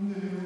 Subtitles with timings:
[0.00, 0.37] No.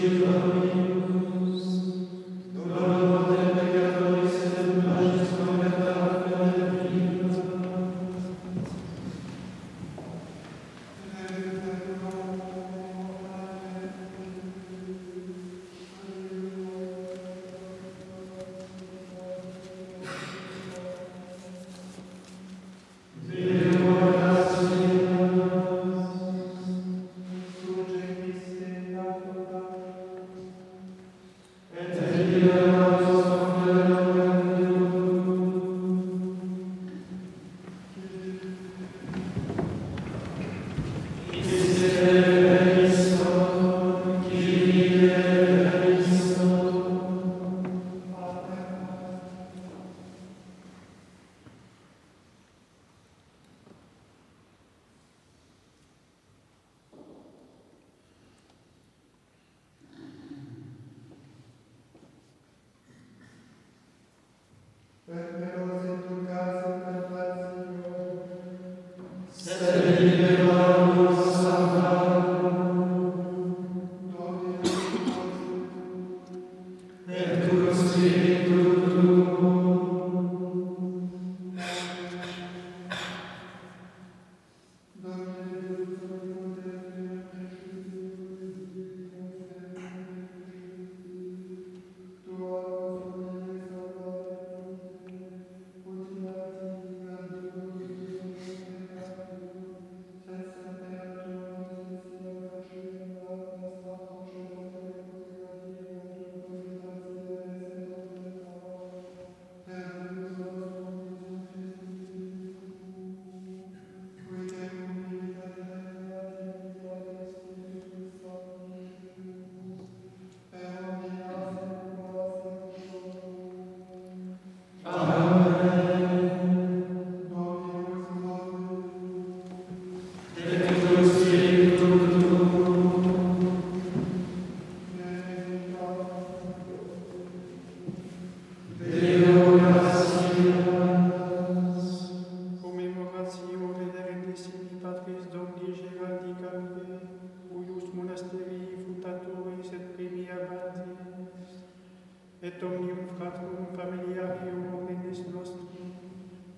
[0.00, 0.79] Spirit of